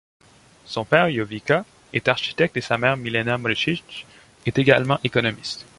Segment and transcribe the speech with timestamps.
[0.65, 1.63] Son père, Jovica,
[1.93, 4.07] est architecte et sa mère, Milena Mršić,
[4.47, 5.67] est également économiste.